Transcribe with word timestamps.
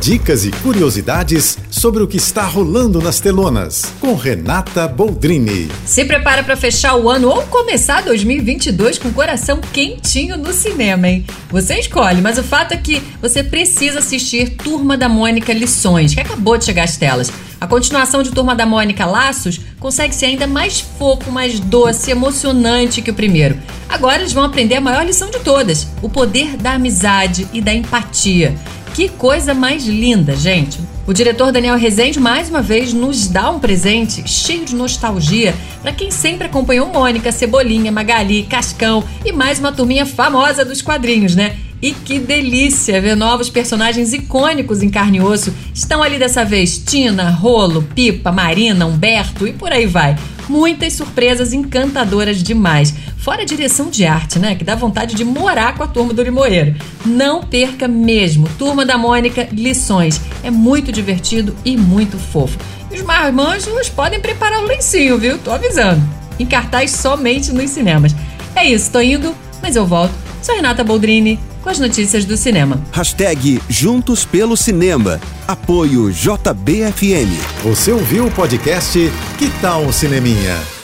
Dicas 0.00 0.44
e 0.44 0.50
curiosidades 0.50 1.58
sobre 1.70 2.02
o 2.02 2.06
que 2.06 2.18
está 2.18 2.44
rolando 2.44 3.00
nas 3.00 3.18
telonas, 3.18 3.92
com 3.98 4.14
Renata 4.14 4.86
Boldrini. 4.86 5.68
Se 5.84 6.04
prepara 6.04 6.44
para 6.44 6.56
fechar 6.56 6.94
o 6.96 7.08
ano 7.08 7.28
ou 7.28 7.42
começar 7.42 8.02
2022 8.02 8.98
com 8.98 9.08
o 9.08 9.12
coração 9.12 9.60
quentinho 9.72 10.36
no 10.36 10.52
cinema, 10.52 11.08
hein? 11.08 11.24
Você 11.50 11.78
escolhe, 11.78 12.20
mas 12.20 12.38
o 12.38 12.42
fato 12.42 12.72
é 12.72 12.76
que 12.76 13.02
você 13.20 13.42
precisa 13.42 13.98
assistir 13.98 14.50
Turma 14.50 14.96
da 14.96 15.08
Mônica 15.08 15.52
Lições, 15.52 16.14
que 16.14 16.20
acabou 16.20 16.56
de 16.56 16.66
chegar 16.66 16.84
às 16.84 16.96
telas. 16.96 17.32
A 17.58 17.66
continuação 17.66 18.22
de 18.22 18.30
Turma 18.30 18.54
da 18.54 18.66
Mônica 18.66 19.06
Laços 19.06 19.58
consegue 19.80 20.14
ser 20.14 20.26
ainda 20.26 20.46
mais 20.46 20.78
fofo, 20.78 21.32
mais 21.32 21.58
doce, 21.58 22.10
emocionante 22.10 23.00
que 23.00 23.10
o 23.10 23.14
primeiro. 23.14 23.58
Agora 23.88 24.20
eles 24.20 24.32
vão 24.32 24.44
aprender 24.44 24.76
a 24.76 24.80
maior 24.80 25.06
lição 25.06 25.30
de 25.30 25.38
todas: 25.40 25.88
o 26.02 26.08
poder 26.08 26.56
da 26.58 26.72
amizade 26.72 27.48
e 27.52 27.62
da 27.62 27.72
empatia. 27.72 28.54
Que 28.96 29.10
coisa 29.10 29.52
mais 29.52 29.84
linda, 29.84 30.34
gente! 30.34 30.80
O 31.06 31.12
diretor 31.12 31.52
Daniel 31.52 31.76
Rezende 31.76 32.18
mais 32.18 32.48
uma 32.48 32.62
vez 32.62 32.94
nos 32.94 33.28
dá 33.28 33.50
um 33.50 33.58
presente 33.58 34.26
cheio 34.26 34.64
de 34.64 34.74
nostalgia 34.74 35.54
para 35.82 35.92
quem 35.92 36.10
sempre 36.10 36.46
acompanhou 36.46 36.86
Mônica, 36.88 37.30
Cebolinha, 37.30 37.92
Magali, 37.92 38.44
Cascão 38.44 39.04
e 39.22 39.32
mais 39.32 39.58
uma 39.58 39.70
turminha 39.70 40.06
famosa 40.06 40.64
dos 40.64 40.80
quadrinhos, 40.80 41.36
né? 41.36 41.58
E 41.82 41.92
que 41.92 42.18
delícia 42.18 42.98
ver 42.98 43.14
novos 43.14 43.50
personagens 43.50 44.14
icônicos 44.14 44.82
em 44.82 44.88
carne 44.88 45.18
e 45.18 45.20
osso. 45.20 45.52
Estão 45.74 46.02
ali 46.02 46.18
dessa 46.18 46.42
vez 46.42 46.78
Tina, 46.78 47.28
Rolo, 47.28 47.82
Pipa, 47.94 48.32
Marina, 48.32 48.86
Humberto 48.86 49.46
e 49.46 49.52
por 49.52 49.70
aí 49.72 49.84
vai. 49.84 50.16
Muitas 50.48 50.94
surpresas 50.94 51.52
encantadoras 51.52 52.42
demais. 52.42 52.94
Fora 53.26 53.42
a 53.42 53.44
direção 53.44 53.90
de 53.90 54.06
arte, 54.06 54.38
né? 54.38 54.54
Que 54.54 54.62
dá 54.62 54.76
vontade 54.76 55.16
de 55.16 55.24
morar 55.24 55.76
com 55.76 55.82
a 55.82 55.88
turma 55.88 56.14
do 56.14 56.22
Limoeiro. 56.22 56.76
Não 57.04 57.42
perca 57.42 57.88
mesmo. 57.88 58.48
Turma 58.56 58.86
da 58.86 58.96
Mônica, 58.96 59.48
lições. 59.50 60.20
É 60.44 60.50
muito 60.50 60.92
divertido 60.92 61.52
e 61.64 61.76
muito 61.76 62.16
fofo. 62.18 62.56
E 62.88 62.94
os 62.94 63.02
marmanjos 63.02 63.88
podem 63.88 64.20
preparar 64.20 64.60
o 64.60 64.66
lencinho, 64.66 65.18
viu? 65.18 65.38
Tô 65.38 65.50
avisando. 65.50 66.00
Em 66.38 66.46
cartaz 66.46 66.92
somente 66.92 67.50
nos 67.50 67.68
cinemas. 67.70 68.14
É 68.54 68.64
isso, 68.64 68.92
tô 68.92 69.00
indo, 69.00 69.34
mas 69.60 69.74
eu 69.74 69.84
volto. 69.84 70.14
Sou 70.40 70.54
Renata 70.54 70.84
Boldrini 70.84 71.40
com 71.64 71.68
as 71.68 71.80
notícias 71.80 72.24
do 72.24 72.36
cinema. 72.36 72.80
Hashtag 72.92 73.60
Juntos 73.68 74.24
pelo 74.24 74.56
Cinema. 74.56 75.20
Apoio 75.48 76.12
JBFM. 76.12 77.36
Você 77.64 77.90
ouviu 77.90 78.28
o 78.28 78.30
podcast 78.30 78.96
Que 79.36 79.50
Tal 79.60 79.82
um 79.82 79.90
Cineminha? 79.90 80.75